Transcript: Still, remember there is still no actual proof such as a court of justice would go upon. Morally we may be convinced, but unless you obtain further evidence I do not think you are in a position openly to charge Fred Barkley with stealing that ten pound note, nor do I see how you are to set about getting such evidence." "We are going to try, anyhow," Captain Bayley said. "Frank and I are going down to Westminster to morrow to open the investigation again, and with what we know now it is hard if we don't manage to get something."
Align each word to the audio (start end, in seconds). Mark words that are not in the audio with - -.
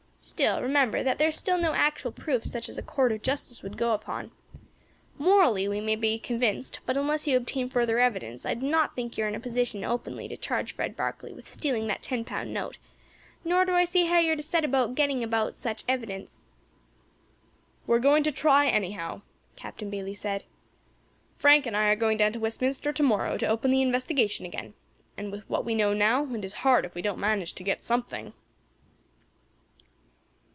Still, 0.23 0.61
remember 0.61 1.01
there 1.03 1.29
is 1.29 1.35
still 1.37 1.57
no 1.57 1.73
actual 1.73 2.11
proof 2.11 2.45
such 2.45 2.69
as 2.69 2.77
a 2.77 2.83
court 2.83 3.11
of 3.11 3.23
justice 3.23 3.63
would 3.63 3.75
go 3.75 3.91
upon. 3.93 4.29
Morally 5.17 5.67
we 5.67 5.81
may 5.81 5.95
be 5.95 6.19
convinced, 6.19 6.79
but 6.85 6.95
unless 6.95 7.25
you 7.25 7.35
obtain 7.35 7.67
further 7.69 7.97
evidence 7.97 8.45
I 8.45 8.53
do 8.53 8.67
not 8.69 8.95
think 8.95 9.17
you 9.17 9.23
are 9.23 9.27
in 9.27 9.33
a 9.33 9.39
position 9.39 9.83
openly 9.83 10.27
to 10.27 10.37
charge 10.37 10.75
Fred 10.75 10.95
Barkley 10.95 11.33
with 11.33 11.49
stealing 11.49 11.87
that 11.87 12.03
ten 12.03 12.23
pound 12.23 12.53
note, 12.53 12.77
nor 13.43 13.65
do 13.65 13.71
I 13.73 13.83
see 13.83 14.05
how 14.05 14.19
you 14.19 14.33
are 14.33 14.35
to 14.35 14.43
set 14.43 14.63
about 14.63 14.93
getting 14.93 15.27
such 15.53 15.83
evidence." 15.89 16.43
"We 17.87 17.95
are 17.97 17.99
going 17.99 18.21
to 18.23 18.31
try, 18.31 18.67
anyhow," 18.67 19.23
Captain 19.55 19.89
Bayley 19.89 20.13
said. 20.13 20.43
"Frank 21.39 21.65
and 21.65 21.75
I 21.75 21.87
are 21.87 21.95
going 21.95 22.17
down 22.19 22.33
to 22.33 22.39
Westminster 22.39 22.93
to 22.93 23.01
morrow 23.03 23.37
to 23.37 23.47
open 23.47 23.71
the 23.71 23.81
investigation 23.81 24.45
again, 24.45 24.75
and 25.17 25.31
with 25.31 25.49
what 25.49 25.65
we 25.65 25.73
know 25.73 25.95
now 25.95 26.31
it 26.35 26.45
is 26.45 26.53
hard 26.61 26.85
if 26.85 26.93
we 26.93 27.01
don't 27.01 27.17
manage 27.17 27.53
to 27.53 27.63
get 27.63 27.81
something." 27.81 28.33